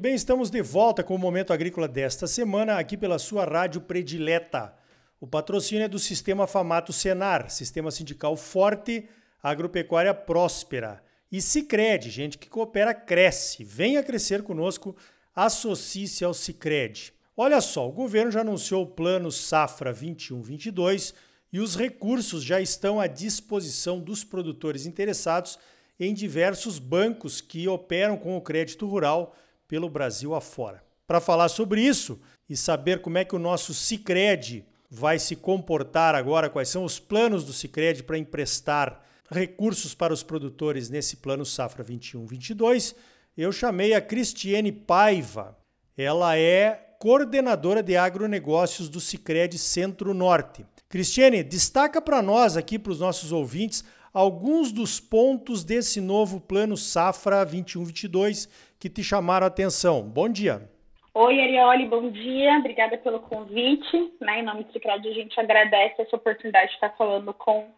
Muito 0.00 0.08
bem, 0.08 0.14
estamos 0.14 0.48
de 0.48 0.62
volta 0.62 1.04
com 1.04 1.14
o 1.14 1.18
Momento 1.18 1.52
Agrícola 1.52 1.86
desta 1.86 2.26
semana, 2.26 2.78
aqui 2.78 2.96
pela 2.96 3.18
sua 3.18 3.44
rádio 3.44 3.82
predileta. 3.82 4.74
O 5.20 5.26
patrocínio 5.26 5.84
é 5.84 5.88
do 5.88 5.98
Sistema 5.98 6.46
Famato 6.46 6.90
Senar, 6.90 7.50
Sistema 7.50 7.90
Sindical 7.90 8.34
Forte, 8.34 9.06
Agropecuária 9.42 10.14
Próspera. 10.14 11.02
E 11.30 11.42
Cicred, 11.42 12.08
gente 12.08 12.38
que 12.38 12.48
coopera, 12.48 12.94
cresce. 12.94 13.62
Venha 13.62 14.02
crescer 14.02 14.42
conosco, 14.42 14.96
associe-se 15.36 16.24
ao 16.24 16.32
Cicred. 16.32 17.12
Olha 17.36 17.60
só, 17.60 17.86
o 17.86 17.92
governo 17.92 18.30
já 18.30 18.40
anunciou 18.40 18.84
o 18.84 18.90
plano 18.90 19.30
Safra 19.30 19.92
21-22 19.92 21.12
e 21.52 21.60
os 21.60 21.76
recursos 21.76 22.42
já 22.42 22.58
estão 22.58 22.98
à 22.98 23.06
disposição 23.06 24.00
dos 24.00 24.24
produtores 24.24 24.86
interessados 24.86 25.58
em 25.98 26.14
diversos 26.14 26.78
bancos 26.78 27.42
que 27.42 27.68
operam 27.68 28.16
com 28.16 28.34
o 28.34 28.40
crédito 28.40 28.86
rural 28.86 29.36
pelo 29.70 29.88
Brasil 29.88 30.34
afora. 30.34 30.82
Para 31.06 31.20
falar 31.20 31.48
sobre 31.48 31.80
isso 31.80 32.20
e 32.48 32.56
saber 32.56 33.00
como 33.00 33.18
é 33.18 33.24
que 33.24 33.36
o 33.36 33.38
nosso 33.38 33.72
Cicred 33.72 34.66
vai 34.90 35.16
se 35.16 35.36
comportar 35.36 36.16
agora, 36.16 36.50
quais 36.50 36.68
são 36.68 36.82
os 36.84 36.98
planos 36.98 37.44
do 37.44 37.52
Cicred 37.52 38.02
para 38.02 38.18
emprestar 38.18 39.00
recursos 39.30 39.94
para 39.94 40.12
os 40.12 40.24
produtores 40.24 40.90
nesse 40.90 41.18
plano 41.18 41.46
Safra 41.46 41.84
21-22, 41.84 42.96
eu 43.36 43.52
chamei 43.52 43.94
a 43.94 44.00
Cristiane 44.00 44.72
Paiva. 44.72 45.56
Ela 45.96 46.36
é 46.36 46.96
coordenadora 46.98 47.80
de 47.80 47.96
agronegócios 47.96 48.88
do 48.88 49.00
Cicred 49.00 49.56
Centro-Norte. 49.56 50.66
Cristiane, 50.88 51.44
destaca 51.44 52.02
para 52.02 52.20
nós 52.20 52.56
aqui, 52.56 52.76
para 52.76 52.90
os 52.90 52.98
nossos 52.98 53.30
ouvintes, 53.30 53.84
alguns 54.12 54.72
dos 54.72 55.00
pontos 55.00 55.64
desse 55.64 56.00
novo 56.00 56.40
plano 56.40 56.76
Safra 56.76 57.44
21-22 57.46 58.48
que 58.78 58.88
te 58.88 59.02
chamaram 59.02 59.44
a 59.44 59.48
atenção. 59.48 60.02
Bom 60.02 60.28
dia. 60.28 60.68
Oi, 61.12 61.40
Arioli, 61.40 61.86
bom 61.86 62.10
dia. 62.10 62.58
Obrigada 62.58 62.96
pelo 62.98 63.20
convite. 63.20 64.12
Né? 64.20 64.40
Em 64.40 64.42
nome 64.42 64.64
do 64.64 64.72
Cicred, 64.72 65.08
a 65.08 65.12
gente 65.12 65.38
agradece 65.38 66.02
essa 66.02 66.16
oportunidade 66.16 66.68
de 66.68 66.74
estar 66.74 66.90
falando 66.96 67.32
com 67.34 67.68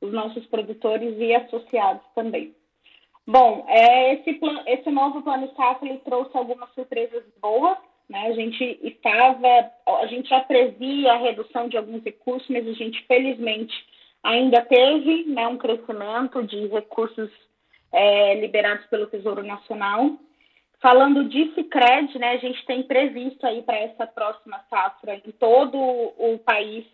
os 0.00 0.12
nossos 0.12 0.46
produtores 0.46 1.16
e 1.18 1.34
associados 1.34 2.02
também. 2.14 2.54
Bom, 3.26 3.64
é, 3.68 4.14
esse, 4.14 4.38
esse 4.66 4.90
novo 4.90 5.20
plano 5.22 5.52
Safra 5.56 5.88
ele 5.88 5.98
trouxe 5.98 6.36
algumas 6.36 6.72
surpresas 6.74 7.24
boas. 7.40 7.76
Né? 8.08 8.28
A 8.28 8.32
gente 8.32 8.78
estava, 8.82 9.70
a 10.00 10.06
gente 10.06 10.28
já 10.28 10.40
previa 10.40 11.12
a 11.12 11.18
redução 11.18 11.68
de 11.68 11.76
alguns 11.76 12.04
recursos, 12.04 12.48
mas 12.48 12.66
a 12.68 12.72
gente 12.72 13.04
felizmente 13.06 13.74
ainda 14.26 14.60
teve 14.62 15.24
né, 15.26 15.46
um 15.46 15.56
crescimento 15.56 16.42
de 16.42 16.66
recursos 16.66 17.30
é, 17.92 18.40
liberados 18.40 18.84
pelo 18.86 19.06
Tesouro 19.06 19.42
Nacional. 19.42 20.18
Falando 20.82 21.28
de 21.28 21.54
Cicred, 21.54 22.18
né, 22.18 22.32
a 22.32 22.36
gente 22.38 22.66
tem 22.66 22.82
previsto 22.82 23.46
aí 23.46 23.62
para 23.62 23.78
essa 23.78 24.06
próxima 24.06 24.60
safra 24.68 25.14
em 25.14 25.30
todo 25.30 25.78
o 25.78 26.38
país 26.44 26.84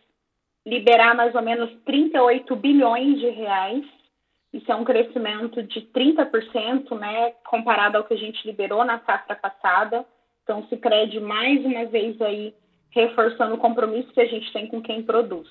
liberar 0.65 1.17
mais 1.17 1.35
ou 1.35 1.43
menos 1.43 1.71
38 1.85 2.55
bilhões 2.55 3.19
de 3.19 3.31
reais. 3.31 3.85
Isso 4.53 4.71
é 4.71 4.75
um 4.75 4.85
crescimento 4.85 5.63
de 5.63 5.81
30%, 5.81 6.97
né, 6.99 7.33
comparado 7.49 7.97
ao 7.97 8.05
que 8.05 8.13
a 8.13 8.19
gente 8.19 8.47
liberou 8.47 8.85
na 8.85 9.01
safra 9.01 9.35
passada. 9.35 10.05
Então, 10.43 10.67
Cicred 10.69 11.19
mais 11.21 11.65
uma 11.65 11.87
vez 11.87 12.21
aí 12.21 12.55
reforçando 12.91 13.55
o 13.55 13.59
compromisso 13.59 14.13
que 14.13 14.21
a 14.21 14.27
gente 14.27 14.53
tem 14.53 14.67
com 14.67 14.83
quem 14.83 15.03
produz. 15.03 15.49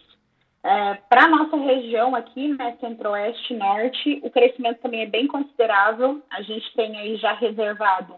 É, 0.63 0.93
Para 1.09 1.25
a 1.25 1.27
nossa 1.27 1.57
região 1.57 2.15
aqui, 2.15 2.49
né, 2.49 2.77
centro-oeste 2.79 3.53
norte, 3.55 4.19
o 4.23 4.29
crescimento 4.29 4.79
também 4.79 5.01
é 5.01 5.07
bem 5.07 5.27
considerável. 5.27 6.21
A 6.29 6.41
gente 6.41 6.71
tem 6.75 6.95
aí 6.97 7.17
já 7.17 7.33
reservado 7.33 8.15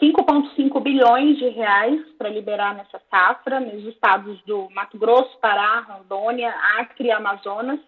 5,5 0.00 0.80
bilhões 0.80 1.38
de 1.38 1.48
reais 1.48 2.00
para 2.18 2.28
liberar 2.28 2.74
nessa 2.74 3.00
safra 3.10 3.60
nos 3.60 3.84
estados 3.84 4.42
do 4.42 4.68
Mato 4.70 4.98
Grosso, 4.98 5.38
Pará, 5.38 5.80
Rondônia, 5.80 6.54
Acre 6.78 7.08
e 7.08 7.12
Amazonas. 7.12 7.80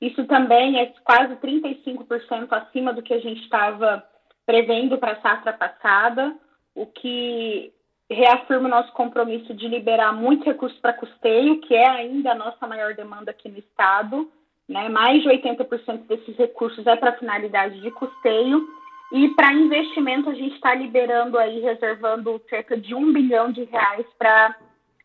Isso 0.00 0.24
também 0.26 0.78
é 0.78 0.92
quase 1.04 1.36
35% 1.36 2.52
acima 2.52 2.92
do 2.92 3.02
que 3.02 3.14
a 3.14 3.20
gente 3.20 3.40
estava 3.42 4.02
prevendo 4.44 4.98
para 4.98 5.12
a 5.12 5.20
safra 5.20 5.52
passada, 5.52 6.34
o 6.74 6.86
que 6.86 7.72
reafirma 8.10 8.66
o 8.66 8.70
nosso 8.70 8.92
compromisso 8.92 9.54
de 9.54 9.68
liberar 9.68 10.12
muitos 10.12 10.44
recursos 10.44 10.78
para 10.80 10.92
custeio, 10.92 11.60
que 11.60 11.74
é 11.74 11.88
ainda 11.88 12.32
a 12.32 12.34
nossa 12.34 12.66
maior 12.66 12.94
demanda 12.94 13.30
aqui 13.30 13.48
no 13.48 13.58
estado. 13.58 14.30
Né? 14.68 14.88
Mais 14.88 15.22
de 15.22 15.28
80% 15.28 16.06
desses 16.06 16.36
recursos 16.36 16.86
é 16.86 16.96
para 16.96 17.16
finalidade 17.16 17.80
de 17.80 17.90
custeio. 17.92 18.66
E 19.12 19.28
para 19.30 19.52
investimento, 19.52 20.28
a 20.28 20.34
gente 20.34 20.54
está 20.54 20.74
liberando 20.74 21.38
aí, 21.38 21.60
reservando 21.60 22.40
cerca 22.48 22.76
de 22.76 22.94
um 22.94 23.12
bilhão 23.12 23.50
de 23.50 23.64
reais 23.64 24.06
para 24.18 24.56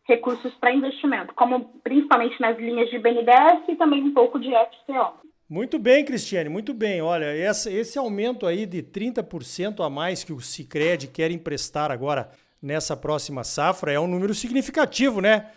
recursos 0.04 0.54
para 0.54 0.72
investimento, 0.72 1.34
como 1.34 1.64
principalmente 1.82 2.40
nas 2.40 2.56
linhas 2.58 2.88
de 2.90 2.98
BNDES 2.98 3.68
e 3.68 3.74
também 3.74 4.04
um 4.04 4.14
pouco 4.14 4.38
de 4.38 4.50
FCO. 4.50 5.26
Muito 5.48 5.78
bem, 5.78 6.04
Cristiane, 6.04 6.48
muito 6.48 6.72
bem. 6.72 7.02
Olha, 7.02 7.24
essa, 7.24 7.70
esse 7.70 7.98
aumento 7.98 8.46
aí 8.46 8.66
de 8.66 8.82
30% 8.82 9.84
a 9.84 9.90
mais 9.90 10.22
que 10.22 10.32
o 10.32 10.40
Cicred 10.40 11.08
quer 11.08 11.30
emprestar 11.30 11.90
agora 11.90 12.30
nessa 12.60 12.96
próxima 12.96 13.44
safra 13.44 13.92
é 13.92 14.00
um 14.00 14.06
número 14.06 14.34
significativo, 14.34 15.20
né? 15.20 15.50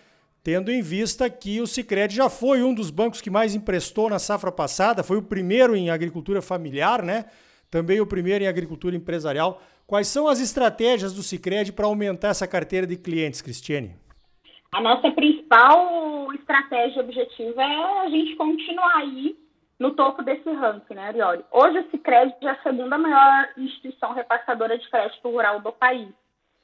Tendo 0.44 0.72
em 0.72 0.82
vista 0.82 1.30
que 1.30 1.60
o 1.60 1.68
Sicredi 1.68 2.16
já 2.16 2.30
foi 2.30 2.64
um 2.64 2.74
dos 2.74 2.90
bancos 2.90 3.22
que 3.22 3.30
mais 3.30 3.56
emprestou 3.56 4.10
na 4.10 4.20
safra 4.20 4.52
passada, 4.52 5.04
foi 5.04 5.18
o 5.18 5.22
primeiro 5.22 5.76
em 5.76 5.90
agricultura 5.90 6.42
familiar, 6.42 7.04
né? 7.04 7.26
Também 7.70 8.00
o 8.00 8.08
primeiro 8.08 8.44
em 8.44 8.48
agricultura 8.48 8.96
empresarial. 8.96 9.62
Quais 9.86 10.08
são 10.08 10.28
as 10.28 10.40
estratégias 10.40 11.14
do 11.14 11.22
Sicredi 11.22 11.74
para 11.74 11.86
aumentar 11.86 12.30
essa 12.30 12.48
carteira 12.48 12.88
de 12.88 12.96
clientes, 12.96 13.42
Cristiane? 13.42 13.96
A 14.72 14.80
nossa 14.80 15.12
principal 15.12 16.32
estratégia 16.34 17.02
objetiva 17.02 17.62
é 17.62 18.06
a 18.06 18.10
gente 18.10 18.36
continuar 18.36 18.98
aí 18.98 19.36
no 19.80 19.92
topo 19.92 20.22
desse 20.22 20.50
ranking, 20.52 20.94
né, 20.94 21.08
Arioli? 21.08 21.44
Hoje 21.52 21.80
o 21.80 21.90
Sicredi 21.90 22.36
é 22.42 22.50
a 22.50 22.62
segunda 22.62 22.98
maior 22.98 23.50
instituição 23.58 24.14
repassadora 24.14 24.78
de 24.78 24.90
crédito 24.90 25.30
rural 25.30 25.60
do 25.62 25.72
país. 25.72 26.10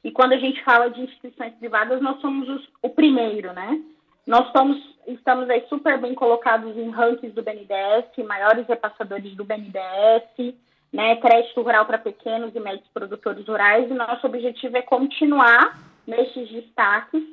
E 0.06 0.12
quando 0.12 0.34
a 0.34 0.38
gente 0.38 0.64
fala 0.64 0.88
de 0.88 1.02
instituições 1.02 1.56
privadas, 1.56 2.00
nós 2.00 2.22
somos 2.22 2.48
os, 2.48 2.70
o 2.84 2.92
primeiro, 2.92 3.52
né? 3.54 3.82
Nós 4.28 4.46
estamos, 4.46 4.78
estamos 5.08 5.50
aí 5.50 5.66
super 5.68 6.00
bem 6.00 6.14
colocados 6.14 6.78
em 6.78 6.92
rankings 6.92 7.34
do 7.34 7.42
BNDES, 7.42 8.24
maiores 8.24 8.68
repassadores 8.68 9.34
do 9.36 9.44
BNDES, 9.44 10.54
né, 10.94 11.16
crédito 11.16 11.60
rural 11.60 11.88
para 11.88 11.98
pequenos 11.98 12.56
e 12.56 12.60
médios 12.60 12.88
produtores 12.94 13.48
rurais, 13.48 13.90
e 13.90 13.96
nosso 13.96 14.28
objetivo 14.28 14.78
é 14.78 14.84
continuar 14.84 15.76
nesses 16.06 16.50
destaques, 16.52 17.24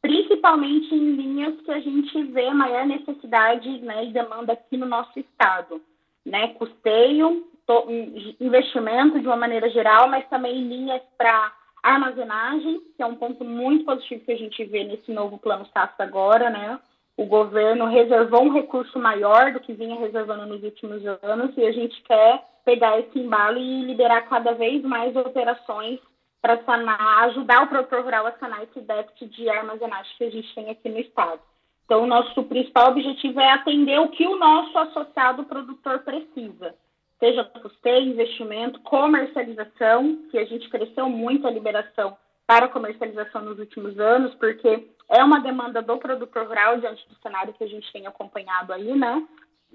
principalmente 0.00 0.94
em 0.94 1.16
linhas 1.16 1.60
que 1.60 1.70
a 1.70 1.80
gente 1.80 2.22
vê 2.24 2.50
maior 2.54 2.86
necessidade 2.86 3.68
né, 3.80 4.06
e 4.06 4.12
demanda 4.12 4.54
aqui 4.54 4.78
no 4.78 4.86
nosso 4.86 5.18
estado, 5.18 5.78
né, 6.24 6.48
custeio, 6.54 7.46
to, 7.66 7.86
investimento 8.40 9.20
de 9.20 9.26
uma 9.26 9.36
maneira 9.36 9.68
geral, 9.68 10.08
mas 10.08 10.26
também 10.30 10.66
linhas 10.66 11.02
para 11.18 11.52
armazenagem, 11.84 12.80
que 12.96 13.02
é 13.02 13.06
um 13.06 13.14
ponto 13.14 13.44
muito 13.44 13.84
positivo 13.84 14.24
que 14.24 14.32
a 14.32 14.38
gente 14.38 14.64
vê 14.64 14.84
nesse 14.84 15.12
novo 15.12 15.38
plano 15.38 15.66
SAFRA 15.66 16.06
agora, 16.06 16.48
né? 16.48 16.80
O 17.16 17.26
governo 17.26 17.86
reservou 17.86 18.42
um 18.42 18.52
recurso 18.52 18.98
maior 18.98 19.52
do 19.52 19.60
que 19.60 19.74
vinha 19.74 20.00
reservando 20.00 20.46
nos 20.46 20.62
últimos 20.62 21.02
anos 21.22 21.56
e 21.56 21.64
a 21.64 21.70
gente 21.70 22.02
quer 22.02 22.42
pegar 22.64 22.98
esse 22.98 23.18
embalo 23.18 23.58
e 23.58 23.84
liberar 23.84 24.22
cada 24.22 24.52
vez 24.52 24.82
mais 24.82 25.14
operações 25.14 26.00
para 26.40 26.62
sanar, 26.64 27.24
ajudar 27.24 27.62
o 27.62 27.68
produtor 27.68 28.02
rural 28.02 28.26
a 28.26 28.32
sanar 28.32 28.62
esse 28.64 28.80
déficit 28.80 29.28
de 29.28 29.48
armazenagem 29.48 30.16
que 30.16 30.24
a 30.24 30.30
gente 30.30 30.54
tem 30.54 30.70
aqui 30.70 30.88
no 30.88 30.98
estado. 30.98 31.40
Então, 31.84 32.02
o 32.02 32.06
nosso 32.06 32.42
principal 32.44 32.88
objetivo 32.88 33.38
é 33.40 33.52
atender 33.52 34.00
o 34.00 34.08
que 34.08 34.26
o 34.26 34.38
nosso 34.38 34.76
associado 34.78 35.44
produtor 35.44 36.00
precisa 36.00 36.74
seja 37.24 37.42
custeio, 37.42 38.10
investimento, 38.10 38.78
comercialização, 38.80 40.26
que 40.30 40.36
a 40.36 40.44
gente 40.44 40.68
cresceu 40.68 41.08
muito 41.08 41.46
a 41.46 41.50
liberação 41.50 42.18
para 42.46 42.68
comercialização 42.68 43.40
nos 43.42 43.58
últimos 43.58 43.98
anos, 43.98 44.34
porque 44.34 44.90
é 45.08 45.24
uma 45.24 45.40
demanda 45.40 45.80
do 45.80 45.96
produtor 45.96 46.46
rural 46.46 46.78
diante 46.78 47.08
do 47.08 47.14
cenário 47.22 47.54
que 47.54 47.64
a 47.64 47.66
gente 47.66 47.90
tem 47.90 48.06
acompanhado 48.06 48.74
aí, 48.74 48.94
né? 48.94 49.26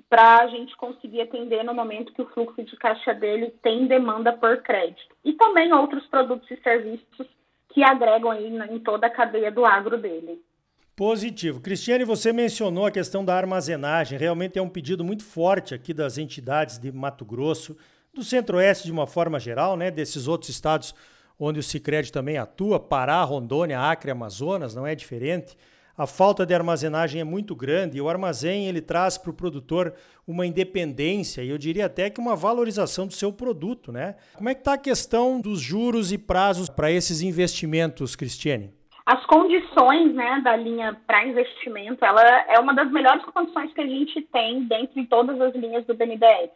Para 0.08 0.44
a 0.44 0.48
gente 0.48 0.78
conseguir 0.78 1.22
atender 1.22 1.64
no 1.64 1.74
momento 1.74 2.14
que 2.14 2.22
o 2.22 2.28
fluxo 2.28 2.64
de 2.64 2.78
caixa 2.78 3.16
dele 3.16 3.52
tem 3.64 3.88
demanda 3.88 4.32
por 4.32 4.62
crédito. 4.62 5.16
E 5.26 5.34
também 5.34 5.74
outros 5.74 6.06
produtos 6.06 6.50
e 6.52 6.58
serviços 6.58 7.28
que 7.70 7.84
agregam 7.84 8.30
aí 8.30 8.46
em 8.48 8.80
toda 8.80 9.08
a 9.08 9.12
cadeia 9.12 9.52
do 9.52 9.66
agro 9.66 9.98
dele. 9.98 10.40
Positivo. 11.00 11.62
Cristiane, 11.62 12.04
você 12.04 12.34
mencionou 12.34 12.86
a 12.86 12.92
questão 12.92 13.24
da 13.24 13.34
armazenagem. 13.34 14.20
Realmente 14.20 14.60
é 14.60 14.62
um 14.62 14.68
pedido 14.68 15.02
muito 15.02 15.24
forte 15.24 15.74
aqui 15.74 15.94
das 15.94 16.18
entidades 16.18 16.78
de 16.78 16.92
Mato 16.92 17.24
Grosso, 17.24 17.78
do 18.14 18.22
Centro-Oeste 18.22 18.84
de 18.84 18.92
uma 18.92 19.08
forma 19.08 19.40
geral, 19.40 19.78
né? 19.78 19.90
Desses 19.90 20.28
outros 20.28 20.50
estados 20.50 20.94
onde 21.40 21.58
o 21.58 21.64
Sicredi 21.64 22.12
também 22.12 22.38
atua, 22.38 22.82
Pará, 22.82 23.24
Rondônia, 23.24 23.80
Acre, 23.80 24.12
Amazonas, 24.12 24.76
não 24.76 24.86
é 24.86 24.94
diferente. 24.94 25.56
a 25.98 26.06
falta 26.06 26.46
de 26.46 26.54
armazenagem 26.54 27.22
é 27.22 27.24
muito 27.24 27.56
grande 27.56 27.98
e 27.98 28.02
o 28.02 28.10
armazém 28.10 28.68
ele 28.68 28.82
traz 28.82 29.18
para 29.18 29.32
o 29.32 29.34
produtor 29.34 29.94
uma 30.28 30.46
independência 30.46 31.42
e 31.42 31.50
eu 31.50 31.58
diria 31.58 31.86
até 31.86 32.10
que 32.10 32.20
uma 32.20 32.36
valorização 32.36 33.08
do 33.08 33.14
seu 33.14 33.32
produto, 33.32 33.90
né? 33.90 34.16
Como 34.34 34.50
é 34.50 34.54
que 34.54 34.60
está 34.60 34.74
a 34.74 34.78
questão 34.78 35.40
dos 35.40 35.62
juros 35.62 36.12
e 36.12 36.18
prazos 36.18 36.68
para 36.68 36.92
esses 36.92 37.22
investimentos, 37.22 38.18
Cristiane? 38.18 38.78
As 39.12 39.26
condições 39.26 40.14
né, 40.14 40.40
da 40.44 40.56
linha 40.56 40.96
para 41.08 41.26
investimento, 41.26 42.06
ela 42.06 42.22
é 42.48 42.60
uma 42.60 42.76
das 42.76 42.92
melhores 42.92 43.26
condições 43.26 43.74
que 43.74 43.82
a 43.82 43.88
gente 43.88 44.22
tem 44.22 44.66
dentro 44.66 45.02
de 45.02 45.08
todas 45.08 45.42
as 45.42 45.56
linhas 45.56 45.84
do 45.88 45.96
BNDES. 45.96 46.52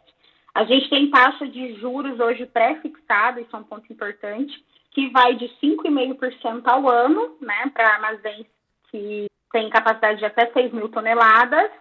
A 0.54 0.62
gente 0.62 0.88
tem 0.88 1.10
taxa 1.10 1.48
de 1.48 1.74
juros 1.80 2.20
hoje 2.20 2.46
pré-fixada, 2.46 3.40
isso 3.40 3.56
é 3.56 3.58
um 3.58 3.64
ponto 3.64 3.92
importante, 3.92 4.54
que 4.92 5.10
vai 5.10 5.34
de 5.34 5.48
5,5% 5.60 6.62
ao 6.66 6.88
ano, 6.88 7.36
né, 7.40 7.72
para 7.74 7.94
armazéns 7.94 8.46
que 8.88 9.26
têm 9.50 9.68
capacidade 9.68 10.20
de 10.20 10.24
até 10.24 10.46
6 10.52 10.72
mil 10.72 10.88
toneladas, 10.90 11.72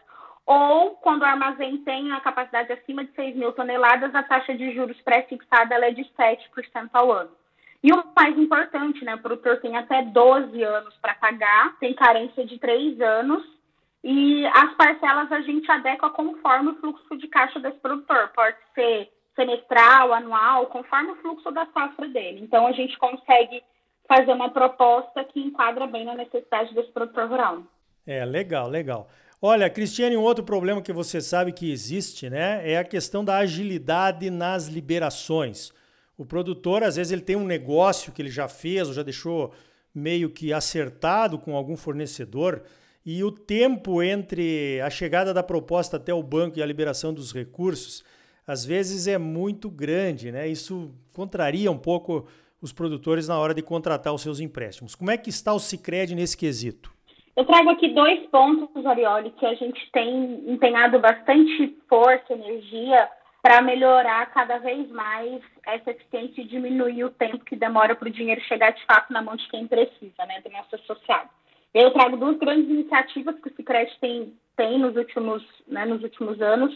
ou 0.43 0.95
quando 0.95 1.21
o 1.21 1.25
armazém 1.25 1.77
tem 1.83 2.11
a 2.11 2.19
capacidade 2.19 2.73
acima 2.73 3.05
de 3.05 3.11
6 3.11 3.35
mil 3.35 3.51
toneladas, 3.51 4.15
a 4.15 4.23
taxa 4.23 4.55
de 4.55 4.73
juros 4.73 4.99
pré-fixada 5.01 5.75
é 5.75 5.91
de 5.91 6.03
7% 6.03 6.89
ao 6.93 7.11
ano. 7.11 7.42
E 7.83 7.91
o 7.91 8.03
mais 8.15 8.37
importante, 8.37 9.03
né, 9.03 9.15
o 9.15 9.21
produtor 9.21 9.59
tem 9.59 9.75
até 9.75 10.03
12 10.03 10.63
anos 10.63 10.95
para 11.01 11.15
pagar, 11.15 11.77
tem 11.79 11.93
carência 11.93 12.45
de 12.45 12.57
3 12.57 13.01
anos, 13.01 13.43
e 14.01 14.45
as 14.47 14.73
parcelas 14.75 15.31
a 15.31 15.41
gente 15.41 15.69
adequa 15.69 16.09
conforme 16.09 16.69
o 16.69 16.75
fluxo 16.75 17.17
de 17.17 17.27
caixa 17.27 17.59
desse 17.59 17.77
produtor. 17.79 18.31
Pode 18.33 18.57
ser 18.73 19.09
semestral, 19.35 20.13
anual, 20.13 20.67
conforme 20.67 21.11
o 21.11 21.15
fluxo 21.15 21.51
da 21.51 21.65
safra 21.73 22.07
dele. 22.07 22.41
Então, 22.41 22.67
a 22.67 22.71
gente 22.71 22.97
consegue 22.97 23.61
fazer 24.07 24.31
uma 24.31 24.49
proposta 24.49 25.23
que 25.23 25.39
enquadra 25.39 25.87
bem 25.87 26.05
na 26.05 26.15
necessidade 26.15 26.73
desse 26.73 26.91
produtor 26.91 27.27
rural. 27.27 27.63
É, 28.05 28.23
legal, 28.25 28.69
legal. 28.69 29.07
Olha, 29.41 29.69
Cristiane, 29.69 30.15
um 30.15 30.21
outro 30.21 30.43
problema 30.43 30.81
que 30.81 30.93
você 30.93 31.19
sabe 31.19 31.51
que 31.51 31.71
existe, 31.71 32.29
né, 32.29 32.61
é 32.69 32.77
a 32.77 32.83
questão 32.83 33.25
da 33.25 33.37
agilidade 33.37 34.29
nas 34.29 34.67
liberações. 34.67 35.73
O 36.17 36.25
produtor, 36.25 36.83
às 36.83 36.95
vezes, 36.95 37.11
ele 37.11 37.21
tem 37.21 37.35
um 37.35 37.45
negócio 37.45 38.11
que 38.11 38.21
ele 38.21 38.29
já 38.29 38.47
fez 38.47 38.87
ou 38.87 38.93
já 38.93 39.03
deixou 39.03 39.51
meio 39.93 40.29
que 40.29 40.51
acertado 40.51 41.37
com 41.37 41.55
algum 41.55 41.77
fornecedor 41.77 42.63
e 43.05 43.23
o 43.23 43.31
tempo 43.31 44.01
entre 44.01 44.79
a 44.81 44.89
chegada 44.89 45.33
da 45.33 45.43
proposta 45.43 45.97
até 45.97 46.13
o 46.13 46.23
banco 46.23 46.57
e 46.57 46.63
a 46.63 46.65
liberação 46.65 47.13
dos 47.13 47.33
recursos 47.33 48.03
às 48.45 48.65
vezes 48.65 49.07
é 49.07 49.17
muito 49.17 49.69
grande, 49.69 50.31
né? 50.31 50.47
Isso 50.47 50.91
contraria 51.13 51.71
um 51.71 51.77
pouco 51.77 52.27
os 52.61 52.73
produtores 52.73 53.27
na 53.27 53.37
hora 53.37 53.53
de 53.53 53.61
contratar 53.61 54.13
os 54.13 54.21
seus 54.21 54.39
empréstimos. 54.39 54.95
Como 54.95 55.11
é 55.11 55.17
que 55.17 55.29
está 55.29 55.53
o 55.53 55.59
Sicredi 55.59 56.15
nesse 56.15 56.37
quesito? 56.37 56.91
Eu 57.35 57.45
trago 57.45 57.69
aqui 57.71 57.89
dois 57.93 58.25
pontos, 58.27 58.85
Arioli, 58.85 59.31
que 59.31 59.45
a 59.45 59.53
gente 59.55 59.79
tem 59.91 60.43
empenhado 60.47 60.99
bastante 60.99 61.75
força, 61.89 62.33
energia 62.33 63.09
para 63.43 63.61
melhorar 63.61 64.25
cada 64.27 64.57
vez 64.59 64.89
mais 64.89 65.41
essa 65.65 65.91
eficiência 65.91 66.41
e 66.41 66.47
diminuir 66.47 67.03
o 67.03 67.11
tempo 67.11 67.43
que 67.43 67.57
demora 67.57 67.93
para 67.93 68.07
o 68.07 68.11
dinheiro 68.11 68.39
chegar 68.45 68.71
de 68.71 68.83
fato 68.85 69.11
na 69.11 69.21
mão 69.21 69.35
de 69.35 69.45
quem 69.49 69.67
precisa, 69.67 70.25
né, 70.25 70.39
do 70.39 70.49
nosso 70.49 70.73
associado. 70.75 71.29
Eu 71.73 71.91
trago 71.91 72.15
duas 72.15 72.37
grandes 72.37 72.69
iniciativas 72.69 73.37
que 73.41 73.49
o 73.49 73.53
Sicredi 73.53 73.91
tem, 73.99 74.33
tem 74.55 74.79
nos 74.79 74.95
últimos, 74.95 75.43
né, 75.67 75.83
nos 75.83 76.01
últimos 76.01 76.41
anos. 76.41 76.73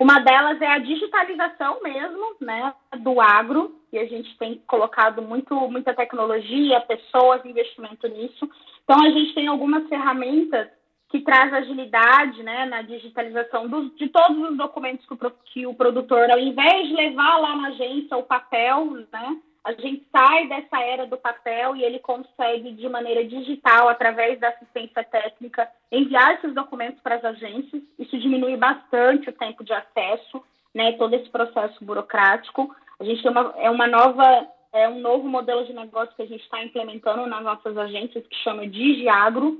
Uma 0.00 0.18
delas 0.18 0.60
é 0.60 0.66
a 0.66 0.78
digitalização 0.78 1.80
mesmo, 1.84 2.34
né, 2.40 2.74
do 2.98 3.20
agro, 3.20 3.80
e 3.92 3.98
a 3.98 4.04
gente 4.04 4.36
tem 4.38 4.60
colocado 4.66 5.22
muito, 5.22 5.54
muita 5.70 5.94
tecnologia, 5.94 6.80
pessoas, 6.80 7.44
investimento 7.44 8.08
nisso. 8.08 8.50
Então, 8.82 9.00
a 9.04 9.10
gente 9.10 9.34
tem 9.34 9.46
algumas 9.46 9.88
ferramentas 9.88 10.68
que 11.08 11.20
traz 11.20 11.52
agilidade 11.52 12.42
né, 12.42 12.66
na 12.66 12.82
digitalização 12.82 13.66
do, 13.66 13.90
de 13.90 14.08
todos 14.08 14.50
os 14.50 14.56
documentos 14.56 15.06
que 15.06 15.14
o, 15.14 15.30
que 15.44 15.66
o 15.66 15.74
produtor, 15.74 16.30
ao 16.30 16.38
invés 16.38 16.86
de 16.88 16.94
levar 16.94 17.38
lá 17.38 17.56
na 17.56 17.68
agência 17.68 18.16
o 18.16 18.22
papel, 18.22 18.84
né, 19.10 19.36
a 19.64 19.72
gente 19.72 20.06
sai 20.10 20.48
dessa 20.48 20.80
era 20.80 21.06
do 21.06 21.16
papel 21.16 21.76
e 21.76 21.82
ele 21.82 21.98
consegue, 21.98 22.72
de 22.72 22.88
maneira 22.88 23.24
digital, 23.24 23.88
através 23.88 24.38
da 24.38 24.48
assistência 24.48 25.02
técnica, 25.04 25.68
enviar 25.90 26.34
esses 26.34 26.54
documentos 26.54 27.00
para 27.02 27.16
as 27.16 27.24
agências. 27.24 27.82
Isso 27.98 28.18
diminui 28.18 28.56
bastante 28.56 29.28
o 29.28 29.32
tempo 29.32 29.64
de 29.64 29.72
acesso, 29.72 30.42
né, 30.74 30.92
todo 30.92 31.14
esse 31.14 31.28
processo 31.30 31.82
burocrático. 31.84 32.74
A 33.00 33.04
gente 33.04 33.22
tem 33.22 33.30
uma, 33.30 33.54
é 33.58 33.70
uma 33.70 33.86
nova, 33.86 34.46
é 34.72 34.88
um 34.88 35.00
novo 35.00 35.28
modelo 35.28 35.64
de 35.64 35.72
negócio 35.72 36.14
que 36.14 36.22
a 36.22 36.26
gente 36.26 36.42
está 36.42 36.62
implementando 36.62 37.26
nas 37.26 37.42
nossas 37.42 37.76
agências, 37.76 38.26
que 38.26 38.36
chama 38.36 38.66
Digiagro, 38.66 39.58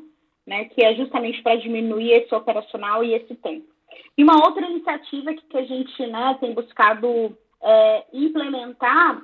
né, 0.49 0.65
que 0.65 0.83
é 0.83 0.95
justamente 0.95 1.43
para 1.43 1.57
diminuir 1.57 2.11
esse 2.13 2.35
operacional 2.35 3.05
e 3.05 3.13
esse 3.13 3.35
tempo. 3.37 3.67
E 4.17 4.25
uma 4.25 4.43
outra 4.47 4.67
iniciativa 4.67 5.35
que, 5.35 5.43
que 5.43 5.59
a 5.59 5.65
gente 5.65 6.07
né, 6.07 6.37
tem 6.41 6.55
buscado 6.55 7.37
é, 7.63 8.05
implementar 8.15 9.23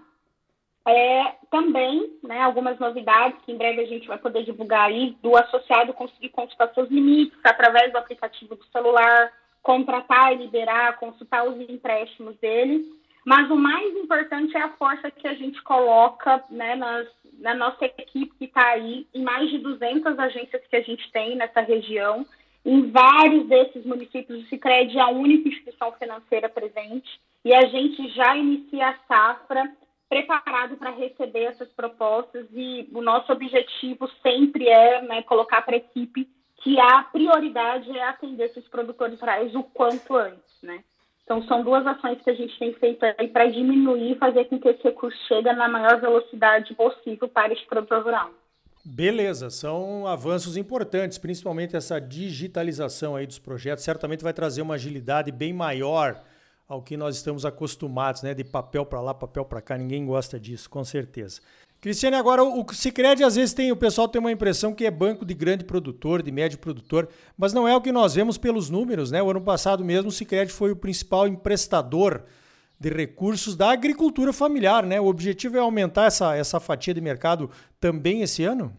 é, 0.87 1.35
também, 1.50 2.19
né, 2.23 2.43
algumas 2.43 2.79
novidades 2.79 3.41
que 3.44 3.53
em 3.53 3.56
breve 3.56 3.81
a 3.81 3.87
gente 3.87 4.06
vai 4.06 4.19
poder 4.19 4.44
divulgar 4.44 4.88
aí, 4.88 5.17
do 5.23 5.35
associado 5.35 5.94
conseguir 5.94 6.29
consultar 6.29 6.73
seus 6.75 6.91
limites 6.91 7.38
através 7.43 7.91
do 7.91 7.97
aplicativo 7.97 8.55
do 8.55 8.65
celular, 8.67 9.32
contratar 9.62 10.35
e 10.35 10.37
liberar, 10.37 10.99
consultar 10.99 11.49
os 11.49 11.59
empréstimos 11.59 12.37
dele. 12.37 12.85
Mas 13.25 13.50
o 13.50 13.56
mais 13.56 13.97
importante 13.97 14.55
é 14.55 14.61
a 14.61 14.76
força 14.76 15.11
que 15.11 15.26
a 15.26 15.32
gente 15.32 15.62
coloca 15.62 16.44
né, 16.50 16.76
nas, 16.76 17.09
na 17.39 17.55
nossa 17.55 17.85
equipe 17.85 18.33
que 18.39 18.45
está 18.45 18.67
aí, 18.69 19.07
em 19.15 19.23
mais 19.23 19.51
de 19.51 19.59
200 19.59 20.19
agências 20.19 20.63
que 20.67 20.77
a 20.77 20.83
gente 20.83 21.11
tem 21.13 21.37
nessa 21.37 21.61
região. 21.61 22.27
Em 22.65 22.91
vários 22.91 23.47
desses 23.47 23.85
municípios, 23.85 24.43
o 24.43 24.49
Cicred 24.49 24.97
é 24.97 25.01
a 25.01 25.09
única 25.09 25.49
instituição 25.49 25.93
financeira 25.93 26.49
presente 26.49 27.21
e 27.45 27.55
a 27.55 27.67
gente 27.67 28.09
já 28.11 28.37
inicia 28.37 28.89
a 28.89 28.99
safra 29.07 29.71
preparado 30.09 30.77
para 30.77 30.91
receber 30.91 31.45
essas 31.45 31.69
propostas 31.71 32.47
e 32.53 32.89
o 32.93 33.03
nosso 33.03 33.33
objetivo 33.33 34.09
sempre 34.23 34.69
é 34.69 35.03
né, 35.03 35.23
colocar 35.23 35.63
para 35.63 35.75
a 35.75 35.79
equipe 35.79 36.29
que 36.63 36.81
a 36.81 37.03
prioridade 37.03 37.91
é 37.91 38.05
atender 38.05 38.45
esses 38.45 38.67
produtores 38.69 39.21
rurais 39.21 39.55
o 39.55 39.63
quanto 39.63 40.17
antes, 40.17 40.63
né? 40.63 40.83
Então, 41.25 41.43
são 41.44 41.65
duas 41.65 41.87
ações 41.87 42.21
que 42.23 42.31
a 42.31 42.35
gente 42.35 42.59
tem 42.59 42.75
feito 42.75 43.03
aí 43.19 43.29
para 43.29 43.47
diminuir 43.47 44.12
e 44.12 44.19
fazer 44.19 44.44
com 44.44 44.61
que 44.61 44.69
esse 44.69 44.82
recurso 44.82 45.19
chegue 45.26 45.50
na 45.53 45.69
maior 45.69 45.99
velocidade 45.99 46.75
possível 46.75 47.29
para 47.29 47.53
esse 47.53 47.65
produtor 47.67 48.03
rural. 48.03 48.31
Beleza, 48.85 49.49
são 49.49 50.06
avanços 50.06 50.59
importantes, 50.59 51.17
principalmente 51.17 51.75
essa 51.75 51.99
digitalização 51.99 53.16
aí 53.16 53.26
dos 53.26 53.38
projetos, 53.38 53.83
certamente 53.83 54.23
vai 54.23 54.35
trazer 54.35 54.61
uma 54.61 54.75
agilidade 54.75 55.33
bem 55.33 55.54
maior 55.54 56.23
ao 56.69 56.83
que 56.83 56.95
nós 56.95 57.16
estamos 57.16 57.47
acostumados, 57.47 58.23
né? 58.23 58.35
De 58.35 58.45
papel 58.45 58.85
para 58.85 59.00
lá, 59.00 59.14
papel 59.14 59.47
para 59.47 59.62
cá, 59.62 59.78
ninguém 59.78 60.04
gosta 60.04 60.38
disso, 60.38 60.69
com 60.69 60.85
certeza. 60.85 61.40
Cristiane, 61.85 62.17
agora 62.17 62.43
o 62.43 62.64
Sicredi 62.73 63.23
às 63.23 63.37
vezes 63.37 63.53
tem, 63.53 63.71
o 63.71 63.76
pessoal 63.76 64.09
tem 64.09 64.19
uma 64.19 64.33
impressão 64.33 64.75
que 64.75 64.87
é 64.87 64.91
banco 64.91 65.23
de 65.23 65.35
grande 65.35 65.67
produtor, 65.67 66.23
de 66.23 66.33
médio 66.33 66.59
produtor, 66.59 67.11
mas 67.37 67.53
não 67.53 67.69
é 67.69 67.76
o 67.76 67.81
que 67.83 67.93
nós 67.93 68.14
vemos 68.14 68.38
pelos 68.38 68.71
números, 68.71 69.11
né? 69.11 69.23
O 69.23 69.29
ano 69.29 69.43
passado 69.43 69.85
mesmo 69.85 70.09
o 70.09 70.11
Sicredi 70.11 70.50
foi 70.50 70.73
o 70.73 70.76
principal 70.76 71.29
emprestador 71.29 72.25
de 72.81 72.88
recursos 72.88 73.55
da 73.55 73.71
agricultura 73.71 74.33
familiar, 74.33 74.83
né? 74.87 74.99
O 74.99 75.05
objetivo 75.05 75.59
é 75.59 75.61
aumentar 75.61 76.07
essa, 76.07 76.35
essa 76.35 76.59
fatia 76.59 76.95
de 76.95 77.03
mercado 77.03 77.50
também 77.79 78.23
esse 78.23 78.43
ano? 78.45 78.73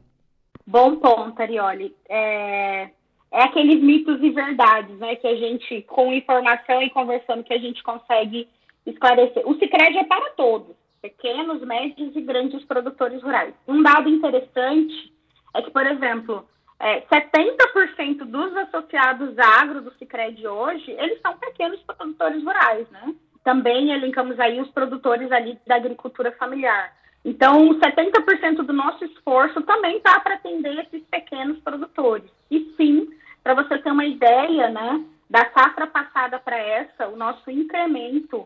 Bom 0.65 0.95
ponto, 0.95 1.39
Arioli. 1.39 1.95
É, 2.09 2.89
é 3.31 3.43
aqueles 3.43 3.83
mitos 3.83 4.17
e 4.23 4.31
verdades, 4.31 4.97
né, 4.97 5.15
que 5.15 5.27
a 5.27 5.35
gente, 5.35 5.83
com 5.83 6.11
informação 6.11 6.81
e 6.81 6.89
conversando, 6.89 7.43
que 7.43 7.53
a 7.53 7.59
gente 7.59 7.83
consegue 7.83 8.47
esclarecer. 8.83 9.47
O 9.47 9.59
Sicredi 9.59 9.99
é 9.99 10.05
para 10.05 10.31
todos, 10.31 10.75
pequenos, 11.05 11.61
médios 11.61 12.15
e 12.15 12.21
grandes 12.21 12.65
produtores 12.65 13.21
rurais. 13.21 13.53
Um 13.67 13.83
dado 13.83 14.09
interessante 14.09 15.13
é 15.53 15.61
que, 15.61 15.69
por 15.69 15.85
exemplo, 15.85 16.47
é, 16.79 17.01
70% 17.01 18.25
dos 18.25 18.57
associados 18.57 19.37
agro 19.37 19.81
do 19.81 19.93
Sicredi 19.93 20.47
hoje, 20.47 20.91
eles 20.91 21.21
são 21.21 21.37
pequenos 21.37 21.79
produtores 21.83 22.43
rurais, 22.43 22.89
né? 22.89 23.13
Também 23.43 23.91
elencamos 23.91 24.39
aí 24.39 24.59
os 24.59 24.69
produtores 24.69 25.31
ali 25.31 25.59
da 25.67 25.75
agricultura 25.75 26.31
familiar. 26.31 26.91
Então, 27.23 27.69
70% 27.79 28.63
do 28.63 28.73
nosso 28.73 29.05
esforço 29.05 29.61
também 29.61 29.97
está 29.97 30.19
para 30.19 30.35
atender 30.35 30.79
esses 30.79 31.03
pequenos 31.07 31.59
produtores. 31.59 32.29
E 32.49 32.73
sim, 32.75 33.07
para 33.43 33.53
você 33.53 33.77
ter 33.77 33.91
uma 33.91 34.05
ideia, 34.05 34.69
né, 34.69 35.05
da 35.29 35.51
safra 35.51 35.85
passada 35.85 36.39
para 36.39 36.57
essa, 36.57 37.07
o 37.07 37.15
nosso 37.15 37.49
incremento 37.51 38.44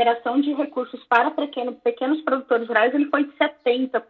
liberação 0.00 0.40
de 0.40 0.52
recursos 0.54 1.02
para 1.04 1.30
pequeno, 1.30 1.72
pequenos 1.74 2.22
produtores 2.22 2.66
rurais 2.66 2.94
ele 2.94 3.06
foi 3.06 3.24
de 3.24 3.32
70%. 3.32 4.02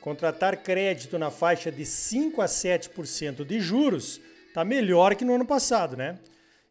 contratar 0.00 0.56
crédito 0.62 1.18
na 1.18 1.30
faixa 1.30 1.70
de 1.70 1.84
5 1.84 2.40
a 2.40 2.46
7% 2.46 3.44
de 3.44 3.60
juros 3.60 4.20
tá 4.54 4.64
melhor 4.64 5.16
que 5.16 5.24
no 5.24 5.34
ano 5.34 5.44
passado, 5.44 5.96
né? 5.96 6.18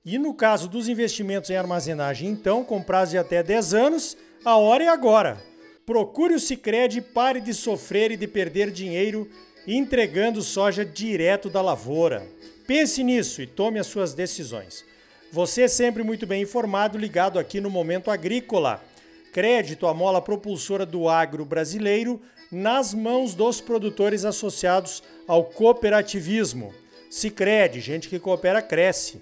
E 0.05 0.17
no 0.17 0.33
caso 0.33 0.67
dos 0.67 0.89
investimentos 0.89 1.49
em 1.49 1.55
armazenagem, 1.55 2.29
então, 2.29 2.63
com 2.63 2.83
prazo 2.83 3.11
de 3.11 3.17
até 3.17 3.41
10 3.41 3.73
anos, 3.73 4.17
a 4.43 4.57
hora 4.57 4.83
é 4.83 4.89
agora. 4.89 5.41
Procure 5.85 6.33
o 6.33 6.39
Sicredi 6.39 6.99
e 6.99 7.01
pare 7.01 7.39
de 7.39 7.53
sofrer 7.53 8.11
e 8.11 8.17
de 8.17 8.27
perder 8.27 8.69
dinheiro 8.69 9.29
entregando 9.65 10.41
soja 10.41 10.83
direto 10.83 11.49
da 11.49 11.61
lavoura. 11.61 12.27
Pense 12.67 13.01
nisso 13.01 13.41
e 13.41 13.47
tome 13.47 13.79
as 13.79 13.87
suas 13.87 14.13
decisões. 14.13 14.83
Você 15.31 15.63
é 15.63 15.67
sempre 15.69 16.03
muito 16.03 16.27
bem 16.27 16.41
informado, 16.41 16.97
ligado 16.97 17.39
aqui 17.39 17.61
no 17.61 17.69
Momento 17.69 18.11
Agrícola. 18.11 18.83
Crédito, 19.31 19.87
a 19.87 19.93
mola 19.93 20.21
propulsora 20.21 20.85
do 20.85 21.07
agro 21.07 21.45
brasileiro, 21.45 22.21
nas 22.51 22.93
mãos 22.93 23.33
dos 23.33 23.61
produtores 23.61 24.25
associados 24.25 25.01
ao 25.27 25.45
cooperativismo. 25.45 26.73
Sicredi, 27.09 27.79
gente 27.79 28.09
que 28.09 28.19
coopera 28.19 28.61
cresce. 28.61 29.21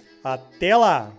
Até 0.23 0.75
lá! 0.75 1.11